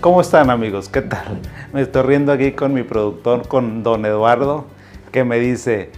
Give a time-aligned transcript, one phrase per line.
[0.00, 0.88] ¿Cómo están amigos?
[0.88, 1.40] ¿Qué tal?
[1.72, 4.64] Me estoy riendo aquí con mi productor, con don Eduardo,
[5.10, 5.90] que me dice,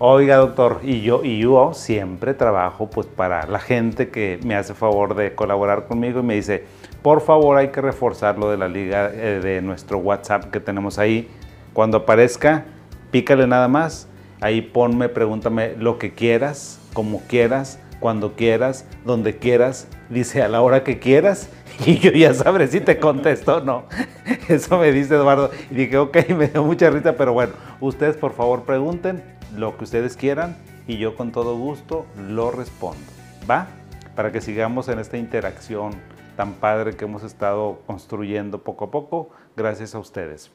[0.00, 4.74] oiga doctor, y yo, y yo siempre trabajo pues para la gente que me hace
[4.74, 6.64] favor de colaborar conmigo y me dice,
[7.02, 10.98] por favor hay que reforzar lo de la liga eh, de nuestro WhatsApp que tenemos
[10.98, 11.28] ahí.
[11.72, 12.64] Cuando aparezca,
[13.12, 14.08] pícale nada más,
[14.40, 20.62] ahí ponme, pregúntame lo que quieras, como quieras, cuando quieras, donde quieras, dice a la
[20.62, 21.48] hora que quieras
[21.86, 23.84] y yo ya sabré si te contesto o no.
[24.48, 25.50] Eso me dice Eduardo.
[25.70, 29.22] Y dije, ok, me dio mucha risa, pero bueno, ustedes por favor pregunten
[29.56, 33.04] lo que ustedes quieran y yo con todo gusto lo respondo.
[33.48, 33.68] ¿Va?
[34.14, 35.92] Para que sigamos en esta interacción
[36.36, 40.50] tan padre que hemos estado construyendo poco a poco, gracias a ustedes.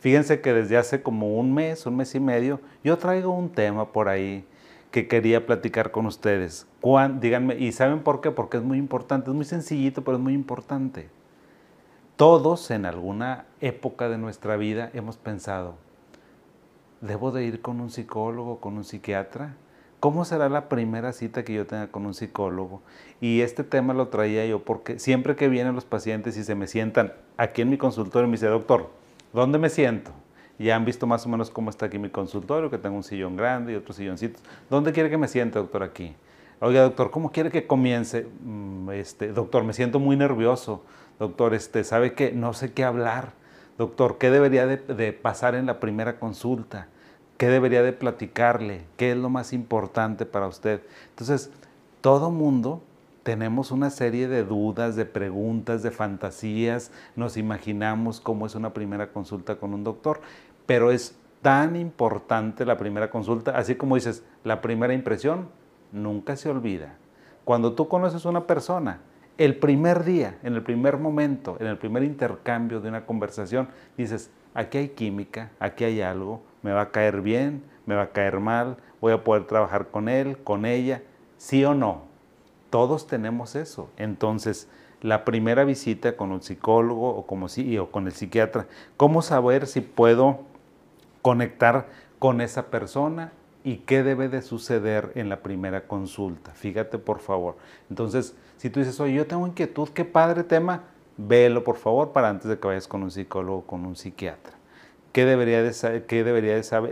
[0.00, 3.90] Fíjense que desde hace como un mes, un mes y medio, yo traigo un tema
[3.90, 4.44] por ahí
[4.94, 6.68] que quería platicar con ustedes.
[7.18, 8.30] díganme, ¿y saben por qué?
[8.30, 11.08] Porque es muy importante, es muy sencillito, pero es muy importante.
[12.14, 15.74] Todos en alguna época de nuestra vida hemos pensado,
[17.00, 19.56] ¿debo de ir con un psicólogo, con un psiquiatra?
[19.98, 22.80] ¿Cómo será la primera cita que yo tenga con un psicólogo?
[23.20, 26.68] Y este tema lo traía yo porque siempre que vienen los pacientes y se me
[26.68, 28.90] sientan aquí en mi consultorio, me dice, doctor,
[29.32, 30.12] ¿dónde me siento?
[30.58, 33.36] Ya han visto más o menos cómo está aquí mi consultorio, que tengo un sillón
[33.36, 34.42] grande y otros silloncitos.
[34.70, 36.14] ¿Dónde quiere que me siente, doctor, aquí?
[36.60, 38.26] Oiga, doctor, ¿cómo quiere que comience?
[38.42, 40.84] Mm, este, doctor, me siento muy nervioso.
[41.18, 42.32] Doctor, este, ¿sabe qué?
[42.32, 43.32] No sé qué hablar.
[43.78, 46.86] Doctor, ¿qué debería de, de pasar en la primera consulta?
[47.36, 48.82] ¿Qué debería de platicarle?
[48.96, 50.82] ¿Qué es lo más importante para usted?
[51.10, 51.50] Entonces,
[52.00, 52.80] todo mundo
[53.24, 59.12] tenemos una serie de dudas, de preguntas, de fantasías, nos imaginamos cómo es una primera
[59.12, 60.20] consulta con un doctor,
[60.66, 65.48] pero es tan importante la primera consulta, así como dices, la primera impresión
[65.90, 66.96] nunca se olvida.
[67.44, 69.00] Cuando tú conoces a una persona,
[69.38, 74.30] el primer día, en el primer momento, en el primer intercambio de una conversación, dices,
[74.52, 78.38] aquí hay química, aquí hay algo, me va a caer bien, me va a caer
[78.38, 81.02] mal, voy a poder trabajar con él, con ella,
[81.38, 82.13] sí o no.
[82.74, 83.88] Todos tenemos eso.
[83.96, 84.66] Entonces,
[85.00, 90.40] la primera visita con un psicólogo o, con el psiquiatra, ¿cómo saber si puedo
[91.22, 91.86] conectar
[92.18, 93.30] con esa persona
[93.62, 96.50] y qué debe de suceder en la primera consulta?
[96.50, 97.54] Fíjate, por favor.
[97.90, 100.82] Entonces, si tú dices, oye, yo tengo inquietud, qué padre tema,
[101.16, 104.54] velo, por favor, para antes de que vayas con un psicólogo o con un psiquiatra.
[105.12, 105.70] ¿Qué debería, de,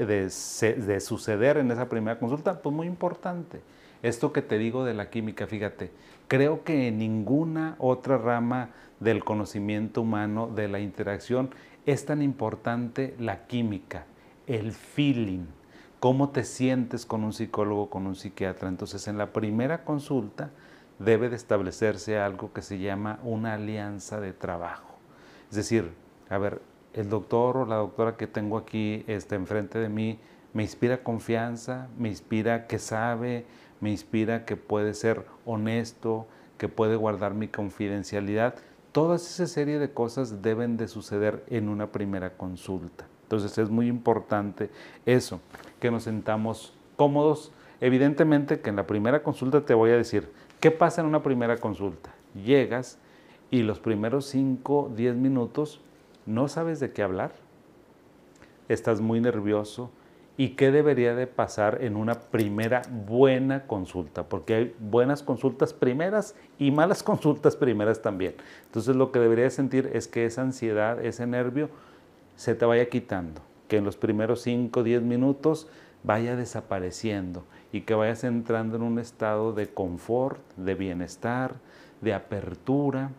[0.07, 2.63] de, de suceder en esa primera consulta?
[2.63, 3.63] Pues muy importante
[4.03, 5.91] esto que te digo de la química, fíjate,
[6.29, 8.71] creo que en ninguna otra rama
[9.01, 11.51] del conocimiento humano, de la interacción,
[11.87, 14.05] es tan importante la química,
[14.47, 15.47] el feeling,
[16.01, 18.69] cómo te sientes con un psicólogo, con un psiquiatra.
[18.69, 20.51] Entonces, en la primera consulta
[20.99, 24.97] debe de establecerse algo que se llama una alianza de trabajo.
[25.49, 25.93] Es decir,
[26.29, 26.61] a ver,
[26.95, 30.19] el doctor o la doctora que tengo aquí está enfrente de mí
[30.53, 33.47] me inspira confianza, me inspira que sabe,
[33.83, 36.27] me inspira que puede ser honesto,
[36.57, 38.55] que puede guardar mi confidencialidad.
[38.93, 43.07] Toda esa serie de cosas deben de suceder en una primera consulta.
[43.25, 44.71] Entonces es muy importante
[45.05, 45.41] eso,
[45.81, 47.51] que nos sentamos cómodos.
[47.81, 51.57] Evidentemente que en la primera consulta te voy a decir, ¿qué pasa en una primera
[51.57, 52.15] consulta?
[52.35, 52.99] Llegas
[53.51, 55.81] y los primeros 5, 10 minutos
[56.25, 57.33] no sabes de qué hablar,
[58.69, 59.91] estás muy nervioso,
[60.37, 66.35] y qué debería de pasar en una primera buena consulta, porque hay buenas consultas primeras
[66.59, 68.35] y malas consultas primeras también.
[68.67, 71.69] Entonces lo que debería sentir es que esa ansiedad, ese nervio,
[72.37, 75.69] se te vaya quitando, que en los primeros 5 o 10 minutos
[76.03, 81.55] vaya desapareciendo y que vayas entrando en un estado de confort, de bienestar,
[82.01, 83.11] de apertura,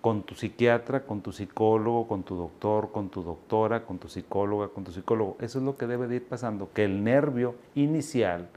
[0.00, 4.68] con tu psiquiatra, con tu psicólogo, con tu doctor, con tu doctora, con tu psicóloga,
[4.68, 5.36] con tu psicólogo.
[5.40, 8.48] Eso es lo que debe de ir pasando, que el nervio inicial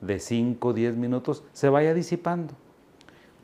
[0.00, 2.54] de 5 o 10 minutos se vaya disipando.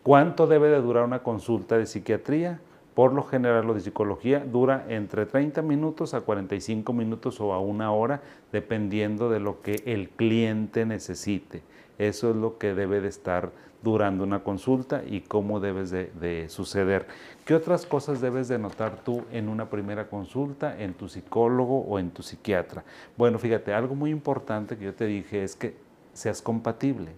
[0.02, 2.60] ¿Cuánto debe de durar una consulta de psiquiatría?
[2.94, 7.60] Por lo general, lo de psicología dura entre 30 minutos a 45 minutos o a
[7.60, 8.20] una hora,
[8.52, 11.62] dependiendo de lo que el cliente necesite.
[12.00, 13.52] Eso es lo que debe de estar
[13.82, 17.06] durando una consulta y cómo debes de, suceder.
[17.44, 21.98] ¿Qué otras cosas debes de notar tú en una primera consulta, en tu psicólogo o
[21.98, 22.84] en tu psiquiatra?
[23.18, 25.76] Bueno, fíjate, algo muy importante que yo te dije es que
[26.14, 27.10] seas compatible.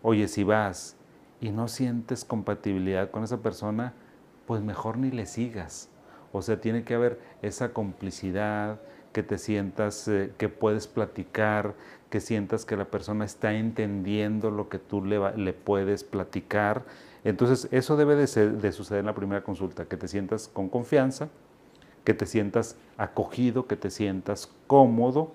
[0.00, 0.94] Oye, si vas
[1.40, 3.94] y no sientes compatibilidad con esa persona,
[4.46, 5.88] pues mejor ni le sigas.
[6.30, 8.78] O sea, tiene que haber esa complicidad,
[9.12, 11.74] que te sientas eh, que puedes platicar,
[12.10, 16.84] que sientas que la persona está entendiendo lo que tú le, le puedes platicar.
[17.24, 21.28] Entonces, eso debe de, de suceder en la primera consulta, que te sientas con confianza,
[22.04, 25.32] que te sientas acogido, que te sientas cómodo,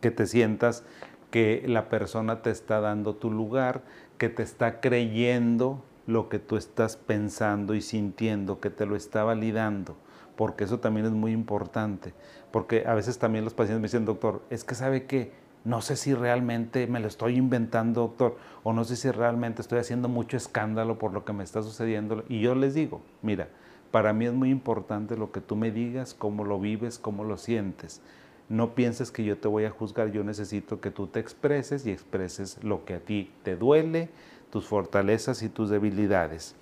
[0.00, 0.84] que te sientas
[1.30, 3.82] que la persona te está dando tu lugar,
[4.18, 9.24] que te está creyendo lo que tú estás pensando y sintiendo, que te lo está
[9.24, 9.96] validando,
[10.36, 12.14] porque eso también es muy importante,
[12.56, 15.30] porque a veces también los pacientes me dicen, doctor, es que sabe que
[15.66, 19.78] no sé si realmente me lo estoy inventando, doctor, o no sé si realmente estoy
[19.78, 22.24] haciendo mucho escándalo por lo que me está sucediendo.
[22.30, 23.48] Y yo les digo, mira,
[23.90, 27.36] para mí es muy importante lo que tú me digas, cómo lo vives, cómo lo
[27.36, 28.00] sientes.
[28.48, 31.90] No pienses que yo te voy a juzgar, yo necesito que tú te expreses y
[31.90, 34.08] expreses lo que a ti te duele,
[34.50, 36.54] tus fortalezas y tus debilidades.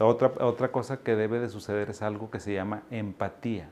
[0.00, 3.68] Otra, otra cosa que debe de suceder es algo que se llama empatía.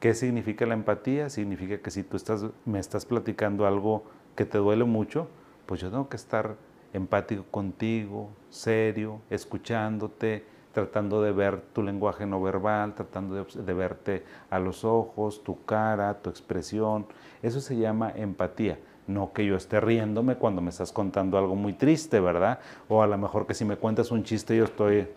[0.00, 1.30] ¿Qué significa la empatía?
[1.30, 2.18] Significa que si tú
[2.66, 4.04] me estás platicando algo
[4.34, 5.28] que te duele mucho,
[5.64, 6.56] pues yo tengo que estar
[6.92, 14.58] empático contigo, serio, escuchándote, tratando de ver tu lenguaje no verbal, tratando de, verte a
[14.58, 17.06] los ojos, tu cara, tu expresión.
[17.42, 18.78] Eso se llama empatía.
[19.06, 22.58] No que yo esté riéndome cuando me estás contando algo muy triste, ¿verdad?
[22.88, 25.08] O a lo mejor que si me cuentas un chiste yo estoy,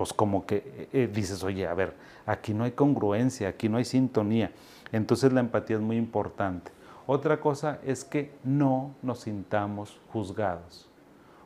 [0.00, 1.92] pues como que eh, eh, dices, oye, a ver,
[2.24, 4.50] aquí no hay congruencia, aquí no hay sintonía.
[4.92, 6.72] Entonces la empatía es muy importante.
[7.06, 10.88] Otra cosa es que no nos sintamos juzgados.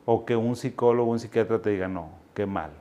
[0.05, 2.71] O que un psicólogo un psiquiatra te diga, no, qué mal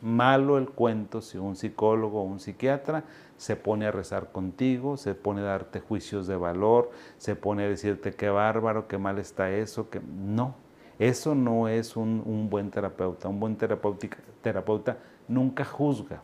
[0.00, 3.04] malo el cuento si un psicólogo o un psiquiatra
[3.36, 7.68] se pone a rezar contigo, se pone a darte juicios de valor, se pone a
[7.68, 10.54] decirte qué bárbaro, qué mal está eso, que no.
[10.98, 13.28] Eso no es un, buen terapeuta.
[13.28, 14.96] Un buen terapeuta
[15.28, 16.22] nunca juzga,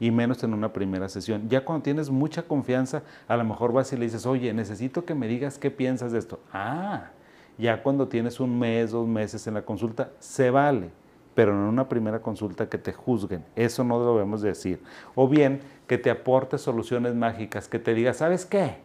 [0.00, 1.48] y menos en una primera sesión.
[1.48, 5.14] Ya cuando tienes mucha confianza, a lo mejor vas y le dices, oye, necesito que
[5.14, 6.40] me digas qué piensas de esto.
[6.52, 7.10] Ah,
[7.58, 10.90] ya cuando tienes un mes, dos meses en la consulta, se vale
[11.36, 13.44] pero en una primera consulta que te juzguen.
[13.54, 14.82] Eso no lo debemos decir.
[15.14, 18.78] O bien que te aporte soluciones mágicas, que te diga, ¿sabes qué?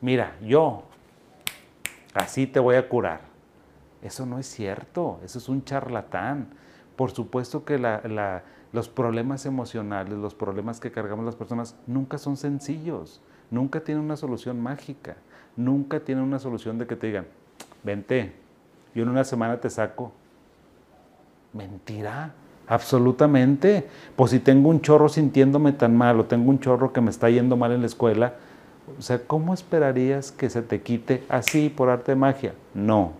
[0.00, 0.84] Mira, yo
[2.14, 3.22] así te voy a curar.
[4.02, 6.48] Eso no es cierto, eso es un charlatán.
[6.96, 7.78] Por supuesto que
[8.72, 13.20] los problemas emocionales, los problemas que cargamos las personas, nunca son sencillos,
[13.50, 15.16] nunca tienen una solución mágica,
[15.56, 17.26] nunca tienen una solución de que te digan,
[17.82, 18.34] vente,
[18.94, 20.12] yo en una semana te saco
[21.56, 22.32] Mentira,
[22.66, 23.86] absolutamente.
[24.14, 27.30] Pues si tengo un chorro sintiéndome tan mal o tengo un chorro que me está
[27.30, 28.34] yendo mal en la escuela,
[28.98, 32.54] o sea, ¿cómo esperarías que se te quite así por arte de magia?
[32.74, 33.12] No,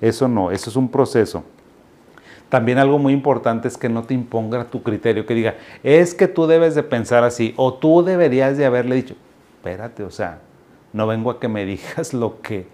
[0.00, 1.44] eso no, eso es un proceso.
[2.48, 6.26] También algo muy importante es que no te imponga tu criterio, que diga, es que
[6.26, 9.14] tú debes de pensar así, o tú deberías de haberle dicho,
[9.56, 10.40] espérate, o sea,
[10.92, 12.66] no vengo a que me digas lo que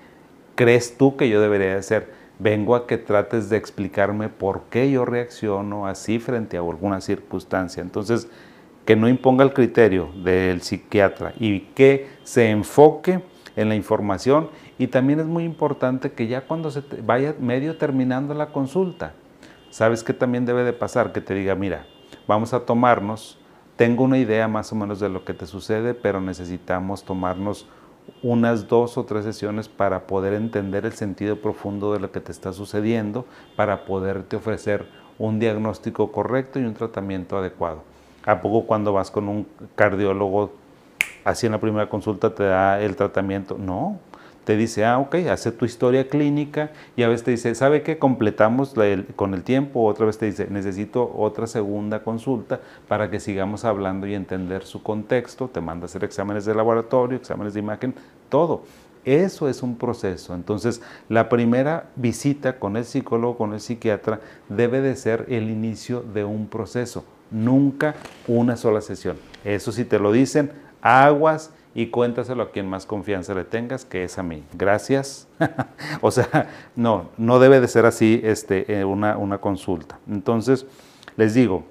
[0.54, 4.90] crees tú que yo debería de hacer vengo a que trates de explicarme por qué
[4.90, 7.82] yo reacciono así frente a alguna circunstancia.
[7.82, 8.28] Entonces,
[8.84, 13.20] que no imponga el criterio del psiquiatra y que se enfoque
[13.56, 18.34] en la información y también es muy importante que ya cuando se vaya medio terminando
[18.34, 19.14] la consulta,
[19.70, 21.12] ¿sabes qué también debe de pasar?
[21.12, 21.86] Que te diga, mira,
[22.28, 23.38] vamos a tomarnos,
[23.76, 27.66] tengo una idea más o menos de lo que te sucede, pero necesitamos tomarnos
[28.22, 32.32] unas dos o tres sesiones para poder entender el sentido profundo de lo que te
[32.32, 34.86] está sucediendo, para poderte ofrecer
[35.18, 37.82] un diagnóstico correcto y un tratamiento adecuado.
[38.24, 40.52] ¿A poco cuando vas con un cardiólogo,
[41.26, 43.58] así en la primera consulta te da el tratamiento?
[43.58, 43.98] No,
[44.44, 47.98] te dice, ah, ok, hace tu historia clínica y a veces te dice, ¿sabe qué?
[47.98, 48.74] Completamos
[49.16, 54.06] con el tiempo, otra vez te dice, necesito otra segunda consulta para que sigamos hablando
[54.06, 57.94] y entender su contexto, te manda a hacer exámenes de laboratorio, exámenes de imagen,
[58.28, 58.62] todo.
[59.04, 60.32] Eso es un proceso.
[60.32, 66.02] Entonces, la primera visita con el psicólogo, con el psiquiatra, debe de ser el inicio
[66.02, 67.96] de un proceso, nunca
[68.28, 69.16] una sola sesión.
[69.44, 70.50] Eso si te lo dicen,
[70.86, 74.42] aguas y cuéntaselo a quien más confianza le tengas, que es a mí.
[74.54, 75.28] Gracias.
[76.00, 79.98] o sea, no, no debe de ser así este, eh, una, una consulta.
[80.08, 80.66] Entonces,
[81.16, 81.64] les digo,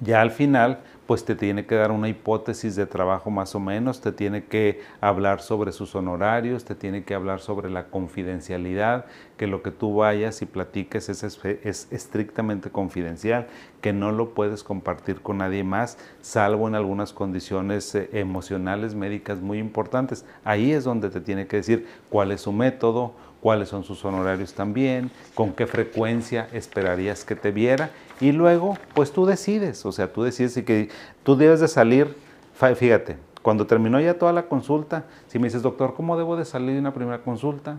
[0.00, 4.00] ya al final pues te tiene que dar una hipótesis de trabajo más o menos,
[4.00, 9.46] te tiene que hablar sobre sus honorarios, te tiene que hablar sobre la confidencialidad, que
[9.46, 13.46] lo que tú vayas y platiques es, es, estrictamente confidencial,
[13.80, 19.40] que no lo puedes compartir con nadie más, salvo en algunas condiciones eh, emocionales, médicas
[19.40, 20.24] muy importantes.
[20.44, 23.14] Ahí es donde te tiene que decir cuál es su método,
[23.46, 27.90] cuáles son sus honorarios también, con qué frecuencia esperarías que te viera.
[28.20, 30.88] Y luego pues tú decides, o sea, tú decides que
[31.22, 32.16] tú debes de salir,
[32.52, 36.72] fíjate, Cuando terminó ya toda la consulta, si me dices, doctor, ¿cómo debo de salir
[36.72, 37.78] de una primera consulta?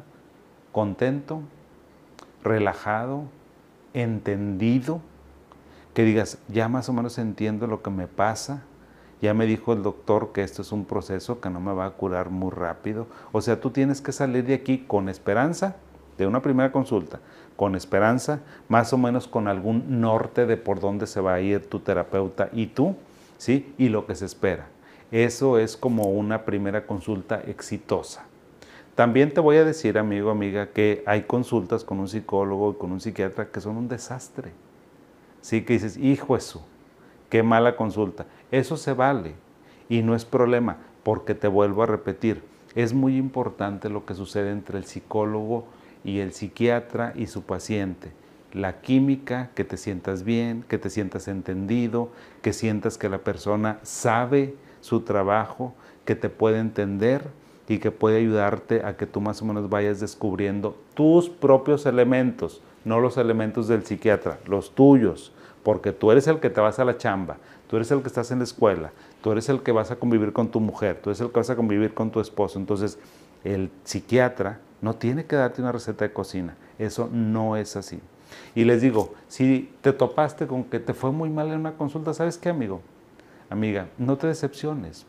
[0.72, 1.42] Contento,
[2.46, 3.24] relajado,
[3.94, 5.02] entendido,
[5.94, 8.64] que digas, ya más o menos entiendo lo que me pasa,
[9.22, 11.92] ya me dijo el doctor que esto es un proceso que no me va a
[11.92, 13.08] curar muy rápido.
[13.32, 15.76] O sea, tú tienes que salir de aquí con esperanza
[16.18, 17.20] de una primera consulta,
[17.56, 21.68] con esperanza, más o menos con algún norte de por dónde se va a ir
[21.68, 22.96] tu terapeuta y tú,
[23.38, 23.74] ¿sí?
[23.78, 24.68] Y lo que se espera.
[25.12, 28.26] Eso es como una primera consulta exitosa.
[28.96, 32.92] También te voy a decir, amigo, amiga, que hay consultas con un psicólogo y con
[32.92, 34.52] un psiquiatra que son un desastre.
[35.42, 36.66] Sí, que dices, hijo eso,
[37.30, 38.26] qué mala consulta.
[38.52, 39.36] Eso se vale
[39.90, 42.42] y no es problema, porque te vuelvo a repetir,
[42.76, 45.66] es muy importante lo que sucede entre el psicólogo
[46.04, 48.12] y el psiquiatra y su paciente.
[48.54, 53.80] La química, que te sientas bien, que te sientas entendido, que sientas que la persona
[53.84, 55.74] sabe su trabajo,
[56.06, 57.28] que te puede entender
[57.68, 62.62] y que puede ayudarte a que tú más o menos vayas descubriendo tus propios elementos,
[62.86, 65.34] no los elementos del psiquiatra, los tuyos,
[65.68, 67.36] porque tú eres el que te vas a la chamba,
[67.70, 70.32] tú eres el que estás en la escuela, tú eres el que vas a convivir
[70.32, 72.58] con tu mujer, tú eres el que vas a convivir con tu esposo.
[72.58, 72.98] Entonces,
[73.44, 78.00] el psiquiatra no tiene que darte una receta de cocina, eso no es así.
[78.56, 82.14] Y les digo, si te topaste con que te fue muy mal en una consulta,
[82.14, 82.80] ¿sabes qué, amigo?
[83.50, 85.06] Amiga, no te decepciones.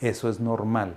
[0.00, 0.94] Eso es normal.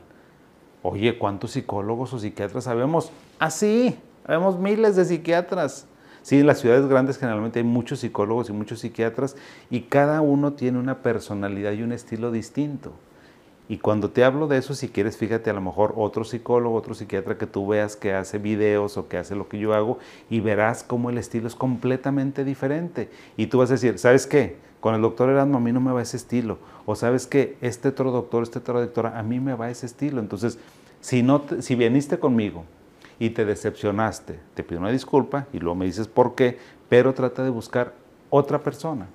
[0.83, 3.11] Oye, ¿cuántos psicólogos o psiquiatras sabemos?
[3.39, 5.85] Ah, sí, sabemos miles de psiquiatras.
[6.29, 9.35] Sí, en las ciudades grandes generalmente hay muchos psicólogos y muchos psiquiatras
[9.71, 12.91] y cada uno tiene una personalidad y un estilo distinto.
[13.67, 16.93] Y cuando te hablo de eso, si quieres, fíjate a lo mejor otro psicólogo, otro
[16.93, 19.97] psiquiatra que tú veas que hace videos o que hace lo que yo hago
[20.29, 23.09] y verás cómo el estilo es completamente diferente.
[23.35, 24.57] Y tú vas a decir, ¿sabes qué?
[24.81, 26.59] Con el doctor Erasmo a mí no me va ese estilo.
[26.85, 27.57] O sabes qué?
[27.59, 30.19] Este otro doctor, este otro doctora, a mí me va ese estilo.
[30.19, 30.59] Entonces,
[31.01, 32.65] si, no si viniste conmigo
[33.19, 36.57] y te decepcionaste, te pido una disculpa y luego me dices por qué,
[36.87, 37.93] pero trata de buscar
[38.29, 39.07] otra persona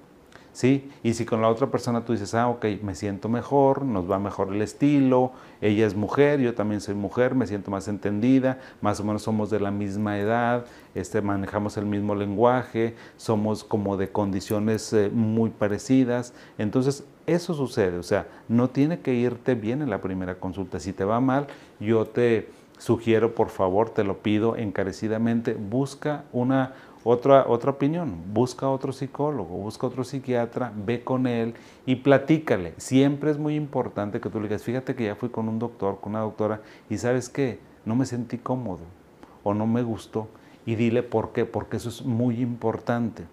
[0.54, 0.88] ¿sí?
[1.02, 4.18] Y si con la otra persona tú dices, ah, ok, me siento mejor, nos va
[4.18, 9.00] mejor el estilo, ella es mujer, yo también soy mujer, me siento más entendida, más
[9.00, 14.11] o menos somos de la misma edad, este, manejamos el mismo lenguaje, somos como de
[14.11, 19.90] condiciones eh, muy parecidas, entonces eso sucede, o sea, no tiene que irte bien en
[19.90, 21.49] la primera consulta, si te va mal,
[21.80, 28.68] yo te sugiero, por favor, te lo pido encarecidamente, busca una otra, otra opinión, busca
[28.68, 31.54] otro psicólogo, busca otro psiquiatra, ve con él
[31.84, 32.72] y platícale.
[32.78, 36.00] Siempre es muy importante que tú le digas, fíjate que ya fui con un doctor,
[36.00, 38.80] con una doctora, y sabes qué, no me sentí cómodo
[39.42, 40.28] o no me gustó.
[40.66, 43.24] Y dile por qué, porque eso es muy importante.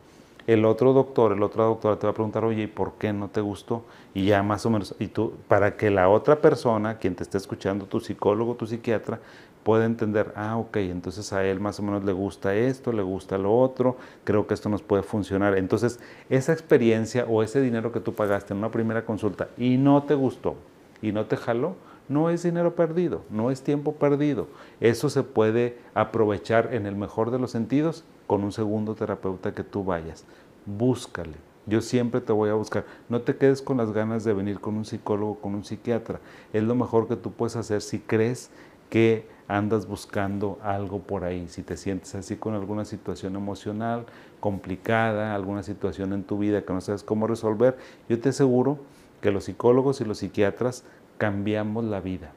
[0.47, 3.29] El otro doctor, el otro doctora te va a preguntar, oye, ¿y por qué no
[3.29, 3.83] te gustó?
[4.13, 7.37] Y ya más o menos, y tú, para que la otra persona, quien te esté
[7.37, 9.19] escuchando, tu psicólogo, tu psiquiatra,
[9.63, 13.37] puede entender, ah, ok, entonces a él más o menos le gusta esto, le gusta
[13.37, 15.57] lo otro, creo que esto nos puede funcionar.
[15.57, 20.03] Entonces, esa experiencia o ese dinero que tú pagaste en una primera consulta y no
[20.03, 20.55] te gustó
[21.01, 21.75] y no te jaló,
[22.09, 24.47] no es dinero perdido, no es tiempo perdido.
[24.79, 29.61] Eso se puede aprovechar en el mejor de los sentidos con un segundo terapeuta que
[29.61, 30.23] tú vayas.
[30.65, 31.35] Búscale.
[31.65, 32.85] Yo siempre te voy a buscar.
[33.09, 36.21] No te quedes con las ganas de venir con un psicólogo, con un psiquiatra.
[36.53, 38.49] Es lo mejor que tú puedes hacer si crees
[38.89, 44.05] que andas buscando algo por ahí, si te sientes así con alguna situación emocional
[44.39, 48.77] complicada, alguna situación en tu vida que no sabes cómo resolver, yo te aseguro
[49.19, 50.85] que los psicólogos y los psiquiatras
[51.17, 52.31] cambiamos la vida.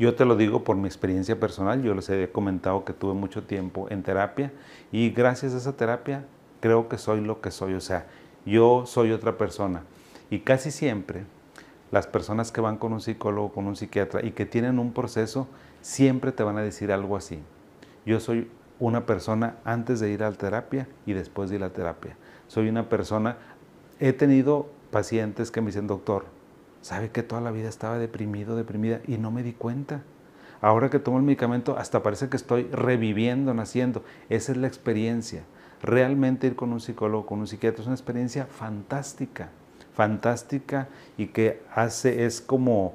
[0.00, 3.42] Yo te lo digo por mi experiencia personal, yo les he comentado que tuve mucho
[3.42, 4.50] tiempo en terapia
[4.90, 6.24] y gracias a esa terapia
[6.60, 8.06] creo que soy lo que soy, o sea,
[8.46, 9.82] yo soy otra persona.
[10.30, 11.24] Y casi siempre
[11.90, 15.48] las personas que van con un psicólogo, con un psiquiatra y que tienen un proceso,
[15.82, 17.38] siempre te van a decir algo así.
[18.06, 21.66] Yo soy una persona antes de ir a la terapia y después de ir a
[21.66, 22.16] la terapia.
[22.48, 23.36] Soy una persona,
[23.98, 26.24] he tenido pacientes que me dicen, doctor,
[26.82, 30.02] ¿sabe que toda la vida estaba deprimido, deprimida y no me di cuenta?
[30.60, 34.04] Ahora que tomo el medicamento, hasta parece que estoy reviviendo, naciendo.
[34.28, 35.42] Esa es la experiencia.
[35.82, 39.48] Realmente ir con un psicólogo, con un psiquiatra, es una experiencia fantástica,
[39.94, 42.94] fantástica y que hace, es como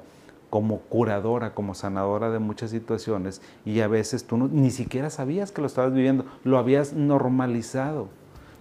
[0.50, 5.60] como curadora, como sanadora de muchas situaciones y a veces tú ni siquiera sabías que
[5.60, 8.08] lo estabas viviendo, lo habías normalizado,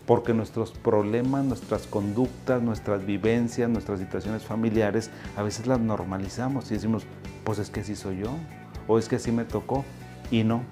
[0.05, 6.75] porque nuestros problemas, nuestras conductas, nuestras vivencias, nuestras situaciones familiares, a veces las normalizamos y
[6.75, 7.03] decimos,
[7.43, 8.31] pues es que así soy yo,
[8.87, 9.83] o es que así me tocó,
[10.31, 10.63] y no.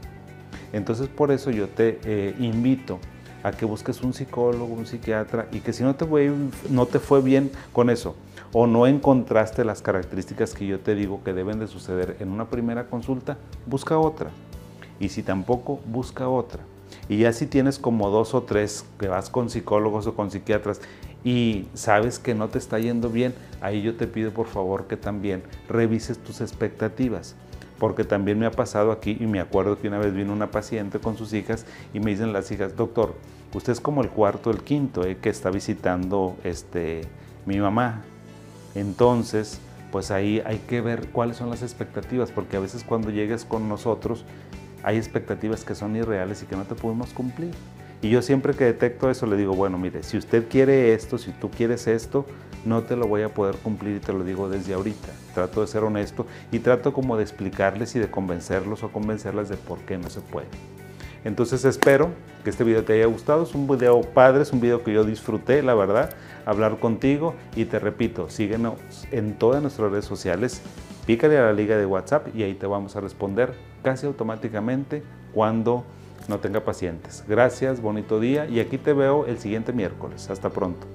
[0.71, 2.99] Entonces por eso yo te eh, invito
[3.43, 6.31] a que busques un psicólogo, un psiquiatra y que si no te, fue,
[6.69, 8.15] no te fue bien con eso
[8.53, 12.49] o no encontraste las características que yo te digo que deben de suceder en una
[12.49, 14.29] primera consulta, busca otra.
[14.99, 16.63] Y si tampoco, busca otra.
[17.09, 20.81] Y ya si tienes como dos o tres que vas con psicólogos o con psiquiatras
[21.23, 24.97] y sabes que no te está yendo bien, ahí yo te pido por favor que
[24.97, 27.35] también revises tus expectativas.
[27.79, 30.99] Porque también me ha pasado aquí y me acuerdo que una vez vino una paciente
[30.99, 33.15] con sus hijas y me dicen las hijas, doctor,
[33.53, 37.01] usted es como el cuarto, el quinto eh, que está visitando este,
[37.45, 38.03] mi mamá.
[38.75, 39.59] Entonces,
[39.91, 43.67] pues ahí hay que ver cuáles son las expectativas, porque a veces cuando llegues con
[43.69, 44.25] nosotros
[44.83, 47.51] hay expectativas que son irreales y que no te podemos cumplir.
[48.01, 51.31] Y yo siempre que detecto eso le digo, bueno, mire, si usted quiere esto, si
[51.31, 52.25] tú quieres esto,
[52.65, 55.07] no te lo voy a poder cumplir y te lo digo desde ahorita.
[55.33, 59.55] Trato de ser honesto y trato como de explicarles y de convencerlos o convencerlas de
[59.55, 60.47] por qué no se puede.
[61.23, 62.09] Entonces espero
[62.43, 63.43] que este video te haya gustado.
[63.43, 66.09] Es un video padre, es un video que yo disfruté, la verdad,
[66.45, 67.35] hablar contigo.
[67.55, 68.73] Y te repito, síguenos
[69.11, 70.61] en todas nuestras redes sociales.
[71.05, 75.83] Pícale a la liga de WhatsApp y ahí te vamos a responder casi automáticamente cuando
[76.29, 77.25] no tenga pacientes.
[77.27, 80.29] Gracias, bonito día y aquí te veo el siguiente miércoles.
[80.29, 80.87] Hasta pronto.